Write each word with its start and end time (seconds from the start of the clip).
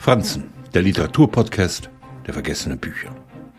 Franzen, 0.00 0.44
der 0.72 0.80
Literaturpodcast 0.80 1.90
der 2.26 2.32
vergessenen 2.32 2.78
Bücher. 2.78 3.14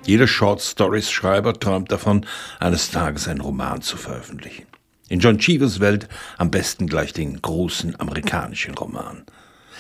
Jeder 0.08 0.26
Short 0.26 0.60
Stories 0.60 1.12
Schreiber 1.12 1.54
träumt 1.54 1.92
davon, 1.92 2.26
eines 2.60 2.90
Tages 2.90 3.28
einen 3.28 3.42
Roman 3.42 3.84
zu 3.84 3.96
veröffentlichen. 3.96 4.66
In 5.08 5.20
John 5.20 5.38
Cheevers 5.38 5.80
Welt 5.82 6.10
am 6.40 6.50
besten 6.50 6.88
gleich 6.88 7.14
den 7.14 7.44
großen 7.44 8.00
amerikanischen 8.00 8.74
Roman. 8.74 9.22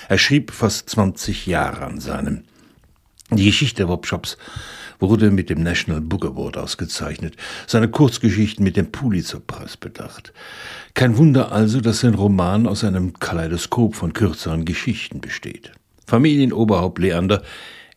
Er 0.07 0.19
schrieb 0.19 0.51
fast 0.51 0.87
20 0.87 1.47
Jahre 1.47 1.83
an 1.83 1.99
seinem. 1.99 2.43
Die 3.31 3.45
Geschichte 3.45 3.77
der 3.77 3.87
Wobshops 3.87 4.37
wurde 4.99 5.31
mit 5.31 5.49
dem 5.49 5.63
National 5.63 6.01
Book 6.01 6.25
Award 6.25 6.57
ausgezeichnet, 6.57 7.37
seine 7.65 7.89
Kurzgeschichten 7.89 8.63
mit 8.63 8.77
dem 8.77 8.91
Pulitzerpreis 8.91 9.77
bedacht. 9.77 10.31
Kein 10.93 11.17
Wunder 11.17 11.51
also, 11.51 11.81
dass 11.81 12.01
sein 12.01 12.13
Roman 12.13 12.67
aus 12.67 12.83
einem 12.83 13.13
Kaleidoskop 13.13 13.95
von 13.95 14.13
kürzeren 14.13 14.63
Geschichten 14.63 15.21
besteht. 15.21 15.71
Familienoberhaupt 16.11 16.99
Leander 16.99 17.41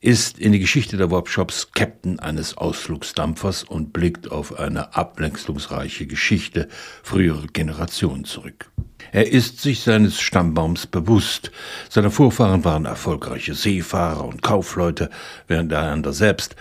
ist 0.00 0.38
in 0.38 0.52
die 0.52 0.60
Geschichte 0.60 0.96
der 0.96 1.10
Workshops 1.10 1.72
Captain 1.72 2.20
eines 2.20 2.56
Ausflugsdampfers 2.56 3.64
und 3.64 3.92
blickt 3.92 4.30
auf 4.30 4.56
eine 4.56 4.94
abwechslungsreiche 4.94 6.06
Geschichte 6.06 6.68
früherer 7.02 7.48
Generationen 7.52 8.24
zurück. 8.24 8.70
Er 9.10 9.32
ist 9.32 9.60
sich 9.60 9.80
seines 9.80 10.20
Stammbaums 10.20 10.86
bewusst. 10.86 11.50
Seine 11.90 12.12
Vorfahren 12.12 12.64
waren 12.64 12.84
erfolgreiche 12.84 13.54
Seefahrer 13.54 14.24
und 14.24 14.42
Kaufleute, 14.42 15.10
während 15.48 15.72
Leander 15.72 16.12
selbst 16.12 16.54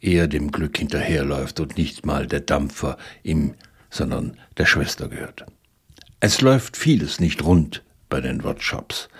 eher 0.00 0.28
dem 0.28 0.50
Glück 0.50 0.78
hinterherläuft 0.78 1.60
und 1.60 1.76
nicht 1.76 2.06
mal 2.06 2.26
der 2.26 2.40
Dampfer 2.40 2.96
ihm, 3.22 3.52
sondern 3.90 4.38
der 4.56 4.64
Schwester 4.64 5.08
gehört. 5.08 5.44
Es 6.20 6.40
läuft 6.40 6.78
vieles 6.78 7.20
nicht 7.20 7.44
rund 7.44 7.82
bei 8.08 8.22
den 8.22 8.44
Workshops. 8.44 9.10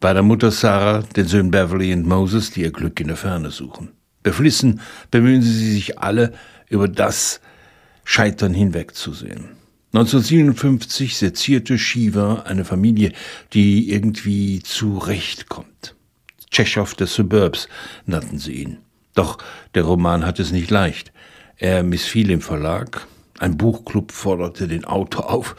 Bei 0.00 0.14
der 0.14 0.22
Mutter 0.22 0.50
Sarah, 0.50 1.02
den 1.02 1.26
Söhnen 1.26 1.50
Beverly 1.50 1.92
und 1.92 2.06
Moses, 2.06 2.50
die 2.50 2.62
ihr 2.62 2.72
Glück 2.72 2.98
in 3.00 3.08
der 3.08 3.18
Ferne 3.18 3.50
suchen. 3.50 3.90
Beflissen 4.22 4.80
bemühen 5.10 5.42
sie 5.42 5.72
sich 5.72 5.98
alle, 5.98 6.32
über 6.70 6.88
das 6.88 7.40
Scheitern 8.04 8.54
hinwegzusehen. 8.54 9.50
1957 9.92 11.18
sezierte 11.18 11.76
Shiva 11.78 12.44
eine 12.46 12.64
Familie, 12.64 13.12
die 13.52 13.90
irgendwie 13.92 14.62
zurechtkommt. 14.62 15.96
Tschechow 16.50 16.94
des 16.94 17.14
Suburbs 17.14 17.68
nannten 18.06 18.38
sie 18.38 18.54
ihn. 18.54 18.78
Doch 19.14 19.36
der 19.74 19.82
Roman 19.82 20.24
hat 20.24 20.40
es 20.40 20.50
nicht 20.50 20.70
leicht. 20.70 21.12
Er 21.56 21.82
missfiel 21.82 22.30
im 22.30 22.40
Verlag. 22.40 23.06
Ein 23.38 23.58
Buchclub 23.58 24.12
forderte 24.12 24.66
den 24.66 24.86
Autor 24.86 25.30
auf, 25.30 25.56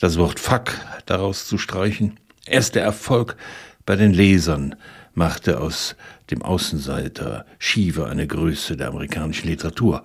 das 0.00 0.16
Wort 0.16 0.40
Fuck 0.40 0.72
daraus 1.06 1.46
zu 1.46 1.58
streichen. 1.58 2.18
Erst 2.50 2.74
der 2.74 2.82
Erfolg 2.82 3.36
bei 3.84 3.96
den 3.96 4.12
Lesern 4.12 4.74
machte 5.14 5.60
aus 5.60 5.96
dem 6.30 6.42
Außenseiter 6.42 7.44
Shiva 7.58 8.06
eine 8.06 8.26
Größe 8.26 8.76
der 8.76 8.88
amerikanischen 8.88 9.48
Literatur. 9.48 10.04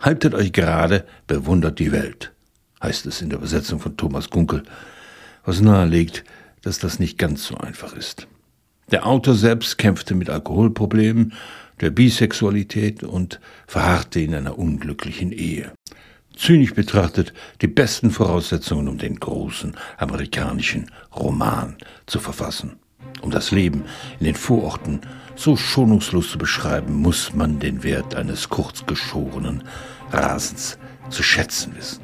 Haltet 0.00 0.34
euch 0.34 0.52
gerade, 0.52 1.04
bewundert 1.26 1.78
die 1.78 1.92
Welt, 1.92 2.32
heißt 2.82 3.06
es 3.06 3.22
in 3.22 3.30
der 3.30 3.38
Übersetzung 3.38 3.80
von 3.80 3.96
Thomas 3.96 4.30
Gunkel, 4.30 4.62
was 5.44 5.60
nahelegt, 5.60 6.24
dass 6.62 6.78
das 6.78 6.98
nicht 6.98 7.18
ganz 7.18 7.46
so 7.46 7.56
einfach 7.56 7.94
ist. 7.94 8.28
Der 8.90 9.06
Autor 9.06 9.34
selbst 9.34 9.78
kämpfte 9.78 10.14
mit 10.14 10.30
Alkoholproblemen, 10.30 11.32
der 11.80 11.90
Bisexualität 11.90 13.02
und 13.02 13.40
verharrte 13.66 14.20
in 14.20 14.34
einer 14.34 14.58
unglücklichen 14.58 15.32
Ehe 15.32 15.72
zynisch 16.36 16.74
betrachtet 16.74 17.32
die 17.60 17.66
besten 17.66 18.10
Voraussetzungen, 18.10 18.88
um 18.88 18.98
den 18.98 19.18
großen 19.18 19.76
amerikanischen 19.98 20.90
Roman 21.14 21.76
zu 22.06 22.18
verfassen. 22.18 22.76
Um 23.22 23.30
das 23.30 23.50
Leben 23.50 23.84
in 24.18 24.26
den 24.26 24.34
Vororten 24.34 25.00
so 25.36 25.56
schonungslos 25.56 26.30
zu 26.30 26.38
beschreiben, 26.38 26.94
muss 26.94 27.32
man 27.32 27.58
den 27.58 27.82
Wert 27.82 28.14
eines 28.14 28.48
kurzgeschorenen 28.48 29.64
Rasens 30.12 30.78
zu 31.10 31.22
schätzen 31.22 31.74
wissen. 31.76 32.03